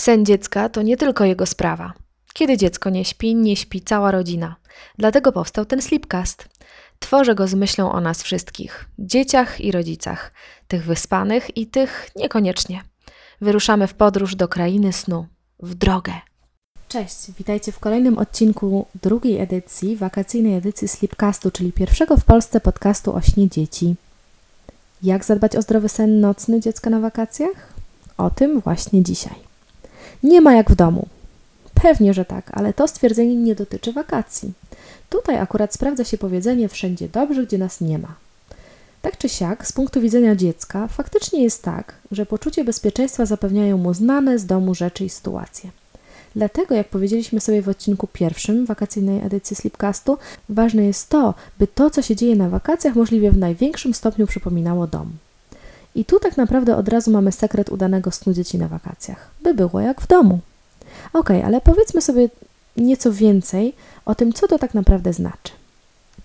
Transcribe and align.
Sen 0.00 0.26
dziecka 0.26 0.68
to 0.68 0.82
nie 0.82 0.96
tylko 0.96 1.24
jego 1.24 1.46
sprawa. 1.46 1.92
Kiedy 2.34 2.56
dziecko 2.56 2.90
nie 2.90 3.04
śpi, 3.04 3.34
nie 3.34 3.56
śpi 3.56 3.80
cała 3.80 4.10
rodzina. 4.10 4.56
Dlatego 4.98 5.32
powstał 5.32 5.64
ten 5.64 5.82
Sleepcast. 5.82 6.48
Tworzę 6.98 7.34
go 7.34 7.48
z 7.48 7.54
myślą 7.54 7.92
o 7.92 8.00
nas 8.00 8.22
wszystkich 8.22 8.88
dzieciach 8.98 9.60
i 9.60 9.72
rodzicach, 9.72 10.32
tych 10.68 10.84
wyspanych 10.84 11.56
i 11.56 11.66
tych 11.66 12.08
niekoniecznie. 12.16 12.82
Wyruszamy 13.40 13.86
w 13.86 13.94
podróż 13.94 14.36
do 14.36 14.48
krainy 14.48 14.92
snu, 14.92 15.26
w 15.58 15.74
drogę. 15.74 16.12
Cześć, 16.88 17.16
witajcie 17.38 17.72
w 17.72 17.78
kolejnym 17.78 18.18
odcinku 18.18 18.86
drugiej 19.02 19.38
edycji, 19.38 19.96
wakacyjnej 19.96 20.54
edycji 20.54 20.88
Sleepcastu, 20.88 21.50
czyli 21.50 21.72
pierwszego 21.72 22.16
w 22.16 22.24
Polsce 22.24 22.60
podcastu 22.60 23.14
o 23.14 23.20
śnie 23.20 23.48
dzieci. 23.48 23.94
Jak 25.02 25.24
zadbać 25.24 25.56
o 25.56 25.62
zdrowy 25.62 25.88
sen 25.88 26.20
nocny 26.20 26.60
dziecka 26.60 26.90
na 26.90 27.00
wakacjach? 27.00 27.72
O 28.18 28.30
tym 28.30 28.60
właśnie 28.60 29.02
dzisiaj. 29.02 29.49
Nie 30.22 30.40
ma 30.40 30.54
jak 30.54 30.70
w 30.70 30.74
domu. 30.74 31.06
Pewnie, 31.82 32.14
że 32.14 32.24
tak, 32.24 32.50
ale 32.52 32.72
to 32.72 32.88
stwierdzenie 32.88 33.36
nie 33.36 33.54
dotyczy 33.54 33.92
wakacji. 33.92 34.52
Tutaj 35.10 35.38
akurat 35.38 35.74
sprawdza 35.74 36.04
się 36.04 36.18
powiedzenie 36.18 36.68
wszędzie 36.68 37.08
dobrze, 37.08 37.46
gdzie 37.46 37.58
nas 37.58 37.80
nie 37.80 37.98
ma. 37.98 38.14
Tak 39.02 39.18
czy 39.18 39.28
siak, 39.28 39.66
z 39.66 39.72
punktu 39.72 40.00
widzenia 40.00 40.36
dziecka, 40.36 40.88
faktycznie 40.88 41.42
jest 41.42 41.62
tak, 41.62 41.94
że 42.12 42.26
poczucie 42.26 42.64
bezpieczeństwa 42.64 43.26
zapewniają 43.26 43.78
mu 43.78 43.94
znane 43.94 44.38
z 44.38 44.46
domu 44.46 44.74
rzeczy 44.74 45.04
i 45.04 45.08
sytuacje. 45.08 45.70
Dlatego, 46.36 46.74
jak 46.74 46.88
powiedzieliśmy 46.88 47.40
sobie 47.40 47.62
w 47.62 47.68
odcinku 47.68 48.06
pierwszym 48.06 48.66
wakacyjnej 48.66 49.20
edycji 49.26 49.56
Sleepcastu, 49.56 50.18
ważne 50.48 50.84
jest 50.84 51.08
to, 51.08 51.34
by 51.58 51.66
to, 51.66 51.90
co 51.90 52.02
się 52.02 52.16
dzieje 52.16 52.36
na 52.36 52.48
wakacjach, 52.48 52.94
możliwie 52.94 53.30
w 53.30 53.38
największym 53.38 53.94
stopniu 53.94 54.26
przypominało 54.26 54.86
dom. 54.86 55.12
I 55.94 56.04
tu 56.04 56.18
tak 56.20 56.36
naprawdę 56.36 56.76
od 56.76 56.88
razu 56.88 57.10
mamy 57.10 57.32
sekret 57.32 57.68
udanego 57.68 58.10
snu 58.10 58.32
dzieci 58.32 58.58
na 58.58 58.68
wakacjach, 58.68 59.30
by 59.42 59.54
było 59.54 59.80
jak 59.80 60.00
w 60.00 60.06
domu. 60.06 60.38
Ok, 61.12 61.30
ale 61.30 61.60
powiedzmy 61.60 62.00
sobie 62.00 62.28
nieco 62.76 63.12
więcej 63.12 63.72
o 64.04 64.14
tym, 64.14 64.32
co 64.32 64.48
to 64.48 64.58
tak 64.58 64.74
naprawdę 64.74 65.12
znaczy. 65.12 65.52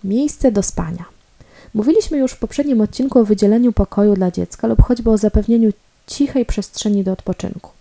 Miejsce 0.04 0.52
do 0.52 0.64
spania. 0.64 1.06
Mówiliśmy 1.74 2.18
już 2.18 2.32
w 2.32 2.40
poprzednim 2.40 2.82
odcinku 2.82 3.20
o 3.20 3.26
wydzieleniu 3.26 3.74
pokoju 3.74 4.14
dla 4.14 4.32
dziecka 4.32 4.68
lub 4.68 4.82
choćby 4.82 5.10
o 5.10 5.18
zapewnieniu 5.18 5.72
cichej 6.08 6.46
przestrzeni 6.46 7.04
do 7.04 7.12
odpoczynku. 7.12 7.72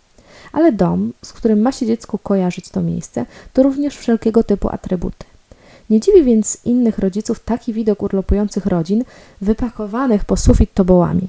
Ale 0.53 0.72
dom, 0.72 1.12
z 1.22 1.33
którym 1.33 1.61
ma 1.61 1.72
się 1.72 1.87
dziecku 1.87 2.19
kojarzyć 2.19 2.69
to 2.69 2.83
miejsce, 2.83 3.27
to 3.53 3.62
również 3.62 3.97
wszelkiego 3.97 4.44
typu 4.44 4.69
atrybuty. 4.69 5.25
Nie 5.91 6.00
dziwi 6.00 6.25
więc 6.25 6.59
innych 6.64 6.98
rodziców 6.98 7.41
taki 7.41 7.72
widok 7.72 8.03
urlopujących 8.03 8.66
rodzin 8.66 9.05
wypakowanych 9.41 10.25
po 10.25 10.37
sufit 10.37 10.75
tobołami 10.75 11.28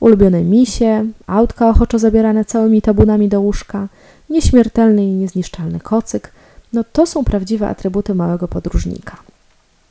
ulubione 0.00 0.44
misie, 0.44 1.06
autka 1.26 1.68
ochoczo 1.68 1.98
zabierane 1.98 2.44
całymi 2.44 2.82
tabunami 2.82 3.28
do 3.28 3.40
łóżka, 3.40 3.88
nieśmiertelny 4.30 5.04
i 5.04 5.12
niezniszczalny 5.12 5.80
kocyk, 5.80 6.32
no 6.72 6.84
to 6.92 7.06
są 7.06 7.24
prawdziwe 7.24 7.68
atrybuty 7.68 8.14
małego 8.14 8.48
podróżnika. 8.48 9.16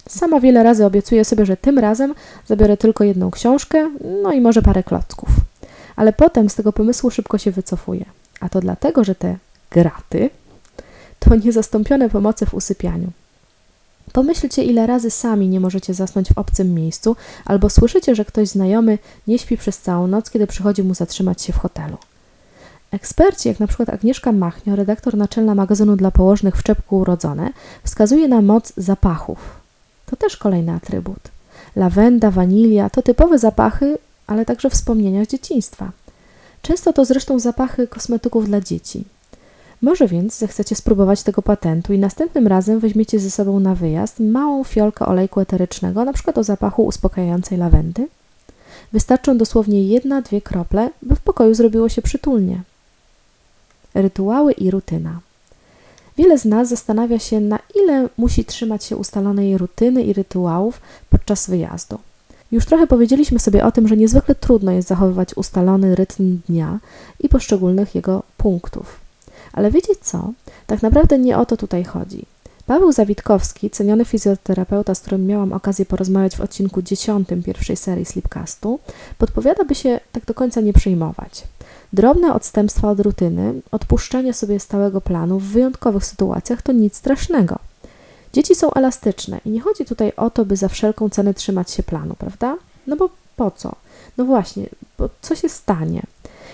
Sama 0.10 0.40
wiele 0.40 0.64
razy 0.64 0.86
obiecuję 0.86 1.26
sobie, 1.26 1.46
że 1.46 1.58
tym 1.58 1.80
razem 1.80 2.14
zabiorę 2.48 2.78
tylko 2.78 3.04
jedną 3.04 3.32
książkę, 3.32 3.90
no 4.24 4.32
i 4.32 4.42
może 4.42 4.62
parę 4.62 4.84
klocków. 4.84 5.30
Ale 5.96 6.14
potem 6.14 6.50
z 6.50 6.56
tego 6.56 6.74
pomysłu 6.74 7.12
szybko 7.12 7.38
się 7.38 7.52
wycofuję. 7.52 8.06
A 8.40 8.50
to 8.50 8.60
dlatego, 8.60 9.04
że 9.04 9.16
te 9.16 9.38
graty 9.72 10.30
to 11.20 11.36
niezastąpione 11.36 12.10
pomocy 12.10 12.46
w 12.46 12.54
usypianiu. 12.54 13.12
Pomyślcie, 14.14 14.64
ile 14.64 14.88
razy 14.88 15.12
sami 15.12 15.50
nie 15.50 15.60
możecie 15.60 15.94
zasnąć 15.94 16.30
w 16.30 16.38
obcym 16.38 16.74
miejscu, 16.74 17.16
albo 17.46 17.70
słyszycie, 17.70 18.16
że 18.16 18.26
ktoś 18.26 18.48
znajomy 18.48 18.98
nie 19.28 19.40
śpi 19.40 19.58
przez 19.58 19.78
całą 19.78 20.08
noc, 20.08 20.30
kiedy 20.30 20.48
przychodzi 20.48 20.84
mu 20.84 20.94
zatrzymać 20.94 21.42
się 21.42 21.54
w 21.54 21.58
hotelu. 21.58 21.98
Eksperci, 22.92 23.50
jak 23.50 23.60
na 23.60 23.68
przykład 23.68 23.90
Agnieszka 23.90 24.32
Machnio, 24.32 24.76
redaktor 24.76 25.18
naczelna 25.18 25.56
magazynu 25.56 25.96
dla 25.96 26.12
położnych 26.12 26.56
w 26.56 26.64
czepku 26.64 26.98
urodzone, 26.98 27.50
wskazuje 27.84 28.28
na 28.28 28.42
moc 28.42 28.74
zapachów. 28.78 29.40
To 30.06 30.16
też 30.16 30.38
kolejny 30.38 30.72
atrybut. 30.72 31.20
Lawenda, 31.76 32.32
wanilia 32.32 32.90
to 32.90 33.02
typowe 33.02 33.40
zapachy, 33.40 33.98
ale 34.28 34.46
także 34.46 34.70
wspomnienia 34.70 35.26
z 35.26 35.28
dzieciństwa. 35.28 35.92
Często 36.62 36.94
to 36.94 37.06
zresztą 37.06 37.40
zapachy 37.40 37.88
kosmetyków 37.88 38.46
dla 38.46 38.62
dzieci. 38.62 39.04
Może 39.82 40.08
więc 40.08 40.38
zechcecie 40.38 40.76
spróbować 40.76 41.24
tego 41.24 41.42
patentu 41.42 41.94
i 41.94 42.00
następnym 42.00 42.48
razem 42.48 42.80
weźmiecie 42.80 43.20
ze 43.20 43.32
sobą 43.32 43.60
na 43.60 43.76
wyjazd 43.76 44.20
małą 44.20 44.64
fiolkę 44.64 45.06
olejku 45.06 45.40
eterycznego, 45.40 46.02
np. 46.02 46.34
o 46.36 46.44
zapachu 46.44 46.86
uspokajającej 46.86 47.58
lawendy. 47.58 48.08
Wystarczą 48.94 49.38
dosłownie 49.38 49.84
jedna, 49.84 50.22
dwie 50.22 50.42
krople, 50.42 50.90
by 51.02 51.16
w 51.16 51.20
pokoju 51.20 51.54
zrobiło 51.54 51.90
się 51.90 52.02
przytulnie. 52.02 52.62
Rytuały 53.94 54.54
i 54.54 54.72
rutyna. 54.72 55.20
Wiele 56.18 56.38
z 56.38 56.46
nas 56.46 56.70
zastanawia 56.70 57.20
się, 57.20 57.40
na 57.40 57.60
ile 57.76 58.10
musi 58.18 58.46
trzymać 58.46 58.84
się 58.84 58.98
ustalonej 58.98 59.58
rutyny 59.58 60.04
i 60.04 60.14
rytuałów 60.14 60.82
podczas 61.10 61.50
wyjazdu. 61.50 62.00
Już 62.52 62.66
trochę 62.66 62.88
powiedzieliśmy 62.88 63.40
sobie 63.40 63.66
o 63.66 63.72
tym, 63.72 63.88
że 63.88 63.98
niezwykle 63.98 64.36
trudno 64.36 64.72
jest 64.72 64.88
zachowywać 64.88 65.34
ustalony 65.38 65.96
rytm 65.96 66.40
dnia 66.48 66.80
i 67.20 67.30
poszczególnych 67.30 67.96
jego 67.96 68.24
punktów. 68.38 69.07
Ale 69.58 69.72
wiecie 69.72 69.94
co? 70.02 70.32
Tak 70.68 70.82
naprawdę 70.82 71.18
nie 71.18 71.38
o 71.38 71.46
to 71.46 71.58
tutaj 71.58 71.84
chodzi. 71.84 72.26
Paweł 72.66 72.92
Zawitkowski, 72.92 73.70
ceniony 73.70 74.06
fizjoterapeuta, 74.06 74.96
z 74.96 75.00
którym 75.00 75.26
miałam 75.26 75.54
okazję 75.54 75.86
porozmawiać 75.86 76.36
w 76.36 76.42
odcinku 76.42 76.82
10 76.82 77.28
pierwszej 77.46 77.78
serii 77.78 78.06
Sleepcastu, 78.06 78.80
podpowiada, 79.18 79.64
by 79.64 79.76
się 79.76 80.00
tak 80.12 80.26
do 80.26 80.34
końca 80.34 80.62
nie 80.62 80.74
przejmować. 80.74 81.44
Drobne 81.94 82.34
odstępstwa 82.34 82.90
od 82.90 83.00
rutyny, 83.00 83.54
odpuszczenie 83.72 84.34
sobie 84.34 84.60
stałego 84.60 85.02
planu 85.02 85.40
w 85.40 85.44
wyjątkowych 85.44 86.06
sytuacjach 86.06 86.62
to 86.62 86.72
nic 86.72 86.96
strasznego. 86.96 87.60
Dzieci 88.34 88.56
są 88.56 88.74
elastyczne 88.74 89.40
i 89.46 89.50
nie 89.50 89.62
chodzi 89.62 89.86
tutaj 89.86 90.12
o 90.18 90.30
to, 90.30 90.46
by 90.46 90.56
za 90.56 90.68
wszelką 90.68 91.10
cenę 91.10 91.34
trzymać 91.34 91.72
się 91.72 91.84
planu, 91.84 92.16
prawda? 92.20 92.58
No 92.88 92.96
bo 92.96 93.10
po 93.36 93.52
co? 93.52 93.76
No 94.18 94.26
właśnie, 94.26 94.70
bo 94.98 95.10
co 95.22 95.36
się 95.36 95.50
stanie? 95.50 96.04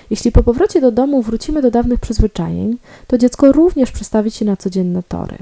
Jeśli 0.09 0.31
po 0.31 0.43
powrocie 0.43 0.81
do 0.81 0.91
domu 0.91 1.21
wrócimy 1.21 1.61
do 1.61 1.71
dawnych 1.71 1.99
przyzwyczajeń, 1.99 2.77
to 3.07 3.17
dziecko 3.17 3.51
również 3.51 3.91
przestawi 3.91 4.31
się 4.31 4.45
na 4.45 4.57
codzienne 4.57 5.03
tory. 5.03 5.37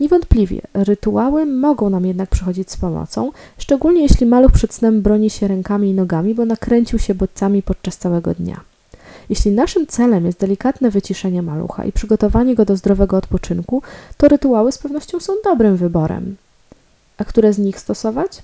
Niewątpliwie 0.00 0.60
rytuały 0.74 1.46
mogą 1.46 1.90
nam 1.90 2.06
jednak 2.06 2.30
przychodzić 2.30 2.70
z 2.70 2.76
pomocą, 2.76 3.32
szczególnie 3.58 4.02
jeśli 4.02 4.26
maluch 4.26 4.52
przed 4.52 4.74
snem 4.74 5.02
broni 5.02 5.30
się 5.30 5.48
rękami 5.48 5.90
i 5.90 5.94
nogami, 5.94 6.34
bo 6.34 6.44
nakręcił 6.44 6.98
się 6.98 7.14
bodźcami 7.14 7.62
podczas 7.62 7.96
całego 7.96 8.34
dnia. 8.34 8.60
Jeśli 9.28 9.50
naszym 9.50 9.86
celem 9.86 10.26
jest 10.26 10.38
delikatne 10.38 10.90
wyciszenie 10.90 11.42
malucha 11.42 11.84
i 11.84 11.92
przygotowanie 11.92 12.54
go 12.54 12.64
do 12.64 12.76
zdrowego 12.76 13.16
odpoczynku, 13.16 13.82
to 14.16 14.28
rytuały 14.28 14.72
z 14.72 14.78
pewnością 14.78 15.20
są 15.20 15.32
dobrym 15.44 15.76
wyborem. 15.76 16.36
A 17.18 17.24
które 17.24 17.52
z 17.52 17.58
nich 17.58 17.80
stosować? 17.80 18.42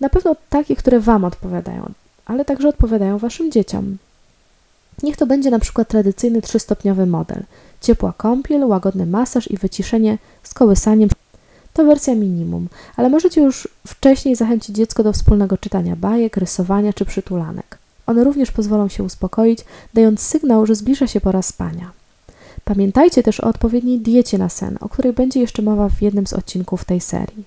Na 0.00 0.08
pewno 0.08 0.36
takie, 0.50 0.76
które 0.76 1.00
Wam 1.00 1.24
odpowiadają, 1.24 1.92
ale 2.26 2.44
także 2.44 2.68
odpowiadają 2.68 3.18
Waszym 3.18 3.52
dzieciom. 3.52 3.96
Niech 5.02 5.16
to 5.16 5.26
będzie 5.26 5.50
na 5.50 5.58
przykład 5.58 5.88
tradycyjny 5.88 6.42
trzystopniowy 6.42 7.06
model. 7.06 7.42
Ciepła 7.80 8.12
kąpiel, 8.16 8.64
łagodny 8.64 9.06
masaż 9.06 9.50
i 9.50 9.56
wyciszenie 9.56 10.18
z 10.42 10.54
kołysaniem. 10.54 11.08
To 11.72 11.84
wersja 11.84 12.14
minimum, 12.14 12.68
ale 12.96 13.08
możecie 13.08 13.40
już 13.42 13.68
wcześniej 13.86 14.36
zachęcić 14.36 14.76
dziecko 14.76 15.02
do 15.02 15.12
wspólnego 15.12 15.58
czytania 15.58 15.96
bajek, 15.96 16.36
rysowania 16.36 16.92
czy 16.92 17.04
przytulanek. 17.04 17.78
One 18.06 18.24
również 18.24 18.50
pozwolą 18.50 18.88
się 18.88 19.02
uspokoić, 19.02 19.58
dając 19.94 20.20
sygnał, 20.20 20.66
że 20.66 20.74
zbliża 20.74 21.06
się 21.06 21.20
pora 21.20 21.42
spania. 21.42 21.92
Pamiętajcie 22.64 23.22
też 23.22 23.40
o 23.40 23.46
odpowiedniej 23.46 24.00
diecie 24.00 24.38
na 24.38 24.48
sen, 24.48 24.78
o 24.80 24.88
której 24.88 25.12
będzie 25.12 25.40
jeszcze 25.40 25.62
mowa 25.62 25.88
w 25.88 26.02
jednym 26.02 26.26
z 26.26 26.32
odcinków 26.32 26.84
tej 26.84 27.00
serii. 27.00 27.44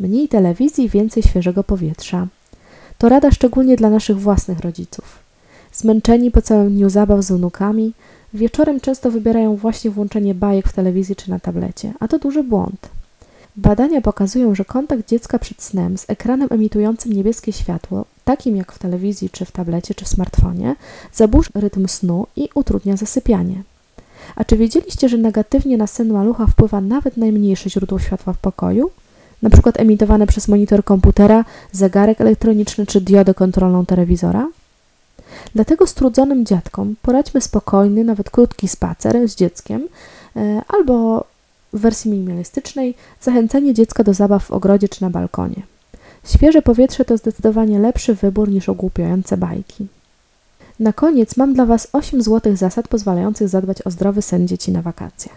Mniej 0.00 0.28
telewizji, 0.28 0.88
więcej 0.88 1.22
świeżego 1.22 1.64
powietrza. 1.64 2.26
To 2.98 3.08
rada 3.08 3.30
szczególnie 3.30 3.76
dla 3.76 3.90
naszych 3.90 4.20
własnych 4.20 4.60
rodziców. 4.60 5.21
Zmęczeni 5.72 6.30
po 6.30 6.42
całym 6.42 6.74
dniu 6.74 6.90
zabaw 6.90 7.22
z 7.24 7.32
wnukami, 7.32 7.92
wieczorem 8.34 8.80
często 8.80 9.10
wybierają 9.10 9.56
właśnie 9.56 9.90
włączenie 9.90 10.34
bajek 10.34 10.68
w 10.68 10.72
telewizji 10.72 11.16
czy 11.16 11.30
na 11.30 11.38
tablecie, 11.38 11.92
a 12.00 12.08
to 12.08 12.18
duży 12.18 12.42
błąd. 12.42 12.88
Badania 13.56 14.00
pokazują, 14.00 14.54
że 14.54 14.64
kontakt 14.64 15.08
dziecka 15.08 15.38
przed 15.38 15.62
snem 15.62 15.98
z 15.98 16.10
ekranem 16.10 16.48
emitującym 16.50 17.12
niebieskie 17.12 17.52
światło, 17.52 18.04
takim 18.24 18.56
jak 18.56 18.72
w 18.72 18.78
telewizji, 18.78 19.30
czy 19.30 19.44
w 19.44 19.52
tablecie, 19.52 19.94
czy 19.94 20.04
w 20.04 20.08
smartfonie, 20.08 20.76
zaburza 21.12 21.50
rytm 21.54 21.88
snu 21.88 22.26
i 22.36 22.48
utrudnia 22.54 22.96
zasypianie. 22.96 23.62
A 24.36 24.44
czy 24.44 24.56
wiedzieliście, 24.56 25.08
że 25.08 25.18
negatywnie 25.18 25.76
na 25.76 25.86
sen 25.86 26.12
malucha 26.12 26.46
wpływa 26.46 26.80
nawet 26.80 27.16
najmniejsze 27.16 27.70
źródło 27.70 27.98
światła 27.98 28.32
w 28.32 28.38
pokoju? 28.38 28.90
Na 29.42 29.50
przykład 29.50 29.80
emitowane 29.80 30.26
przez 30.26 30.48
monitor 30.48 30.84
komputera, 30.84 31.44
zegarek 31.72 32.20
elektroniczny 32.20 32.86
czy 32.86 33.00
diodę 33.00 33.34
kontrolną 33.34 33.86
telewizora? 33.86 34.48
Dlatego 35.54 35.86
strudzonym 35.86 36.46
dziadkom 36.46 36.96
poradźmy 37.02 37.40
spokojny, 37.40 38.04
nawet 38.04 38.30
krótki 38.30 38.68
spacer 38.68 39.28
z 39.28 39.34
dzieckiem 39.34 39.88
e, 40.36 40.62
albo 40.68 41.24
w 41.72 41.80
wersji 41.80 42.10
minimalistycznej 42.10 42.94
zachęcenie 43.20 43.74
dziecka 43.74 44.04
do 44.04 44.14
zabaw 44.14 44.44
w 44.44 44.50
ogrodzie 44.50 44.88
czy 44.88 45.02
na 45.02 45.10
balkonie. 45.10 45.62
Świeże 46.24 46.62
powietrze 46.62 47.04
to 47.04 47.16
zdecydowanie 47.16 47.78
lepszy 47.78 48.14
wybór 48.14 48.48
niż 48.48 48.68
ogłupiające 48.68 49.36
bajki. 49.36 49.86
Na 50.80 50.92
koniec 50.92 51.36
mam 51.36 51.54
dla 51.54 51.66
Was 51.66 51.88
8 51.92 52.22
złotych 52.22 52.56
zasad 52.56 52.88
pozwalających 52.88 53.48
zadbać 53.48 53.82
o 53.82 53.90
zdrowy 53.90 54.22
sen 54.22 54.48
dzieci 54.48 54.72
na 54.72 54.82
wakacjach. 54.82 55.36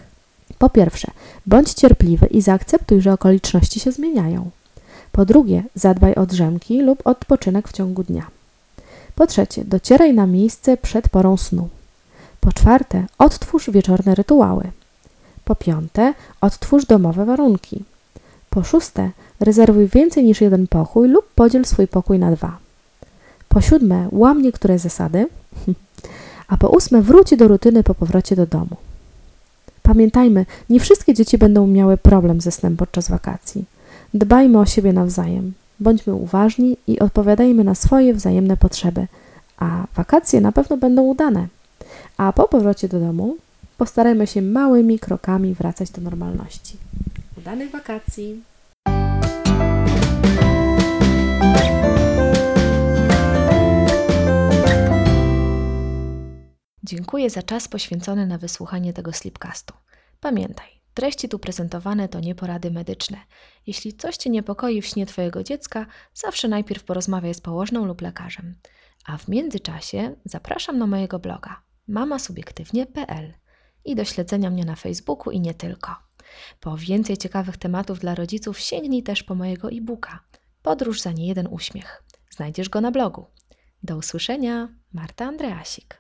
Po 0.58 0.70
pierwsze, 0.70 1.12
bądź 1.46 1.74
cierpliwy 1.74 2.26
i 2.26 2.42
zaakceptuj, 2.42 3.02
że 3.02 3.14
okoliczności 3.14 3.80
się 3.80 3.92
zmieniają. 3.92 4.50
Po 5.12 5.26
drugie, 5.26 5.64
zadbaj 5.76 6.16
o 6.16 6.26
drzemki 6.26 6.82
lub 6.82 7.08
odpoczynek 7.08 7.68
w 7.68 7.72
ciągu 7.72 8.04
dnia. 8.04 8.35
Po 9.16 9.28
trzecie, 9.28 9.66
docieraj 9.66 10.14
na 10.14 10.28
miejsce 10.28 10.78
przed 10.78 11.10
porą 11.10 11.38
snu. 11.38 11.70
Po 12.40 12.52
czwarte, 12.52 13.06
odtwórz 13.18 13.70
wieczorne 13.70 14.16
rytuały. 14.16 14.72
Po 15.46 15.56
piąte, 15.56 16.14
odtwórz 16.42 16.86
domowe 16.86 17.26
warunki. 17.26 17.84
Po 18.50 18.64
szóste, 18.64 19.12
rezerwuj 19.40 19.88
więcej 19.88 20.24
niż 20.24 20.42
jeden 20.42 20.68
pokój 20.68 21.10
lub 21.10 21.26
podziel 21.36 21.66
swój 21.66 21.88
pokój 21.88 22.20
na 22.20 22.32
dwa. 22.32 22.58
Po 23.50 23.62
siódme, 23.62 24.08
łam 24.12 24.42
niektóre 24.42 24.80
zasady. 24.80 25.28
A 26.52 26.58
po 26.58 26.70
ósme, 26.70 27.02
wróć 27.02 27.36
do 27.38 27.48
rutyny 27.48 27.84
po 27.84 27.96
powrocie 27.96 28.36
do 28.36 28.46
domu. 28.46 28.76
Pamiętajmy, 29.82 30.46
nie 30.70 30.80
wszystkie 30.80 31.14
dzieci 31.14 31.38
będą 31.38 31.68
miały 31.68 31.98
problem 31.98 32.42
ze 32.42 32.52
snem 32.52 32.78
podczas 32.78 33.10
wakacji. 33.10 33.66
Dbajmy 34.14 34.60
o 34.60 34.66
siebie 34.66 34.94
nawzajem, 34.94 35.54
bądźmy 35.80 36.14
uważni 36.14 36.78
i 36.88 37.00
odpowiadajmy 37.00 37.64
na 37.64 37.76
swoje 37.76 38.14
wzajemne 38.14 38.58
potrzeby, 38.58 39.08
a 39.58 39.86
wakacje 39.96 40.42
na 40.42 40.52
pewno 40.52 40.78
będą 40.78 41.02
udane. 41.02 41.48
A 42.18 42.34
po 42.34 42.48
powrocie 42.48 42.88
do 42.88 43.00
domu 43.00 43.38
postarajmy 43.78 44.28
się 44.28 44.42
małymi 44.42 45.00
krokami 45.00 45.54
wracać 45.54 45.90
do 45.90 46.02
normalności. 46.02 46.78
Udanych 47.38 47.72
wakacji! 47.72 48.44
Dziękuję 56.84 57.30
za 57.30 57.44
czas 57.44 57.68
poświęcony 57.68 58.28
na 58.28 58.38
wysłuchanie 58.38 58.94
tego 58.94 59.14
slipcastu. 59.14 59.74
Pamiętaj, 60.22 60.68
treści 60.96 61.30
tu 61.30 61.40
prezentowane 61.40 62.10
to 62.10 62.20
nie 62.20 62.36
porady 62.36 62.72
medyczne. 62.72 63.18
Jeśli 63.68 63.94
coś 63.94 64.18
Cię 64.18 64.30
niepokoi 64.30 64.82
w 64.82 64.86
śnie 64.86 65.06
Twojego 65.06 65.44
dziecka, 65.44 65.86
zawsze 66.14 66.48
najpierw 66.48 66.84
porozmawiaj 66.84 67.34
z 67.34 67.42
położną 67.42 67.86
lub 67.86 68.02
lekarzem. 68.02 68.56
A 69.06 69.18
w 69.18 69.28
międzyczasie 69.28 70.16
zapraszam 70.26 70.78
na 70.78 70.88
mojego 70.88 71.20
bloga 71.20 71.62
mamasubiektywnie.pl 71.88 73.34
i 73.86 73.96
do 73.96 74.06
śledzenia 74.06 74.50
mnie 74.50 74.66
na 74.66 74.76
Facebooku 74.76 75.32
i 75.32 75.40
nie 75.40 75.54
tylko. 75.54 75.96
Po 76.60 76.78
więcej 76.78 77.18
ciekawych 77.18 77.58
tematów 77.58 78.00
dla 78.00 78.16
rodziców 78.16 78.60
sięgnij 78.60 79.04
też 79.04 79.24
po 79.24 79.36
mojego 79.36 79.70
e-booka 79.70 80.20
Podróż 80.62 81.02
za 81.02 81.12
niejeden 81.12 81.48
uśmiech. 81.52 82.04
Znajdziesz 82.30 82.70
go 82.70 82.82
na 82.82 82.92
blogu. 82.92 83.26
Do 83.84 83.98
usłyszenia, 83.98 84.70
Marta 84.94 85.26
Andreasik. 85.26 85.94